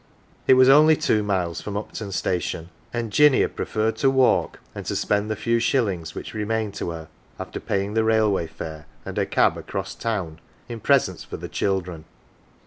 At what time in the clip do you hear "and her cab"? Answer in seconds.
9.05-9.57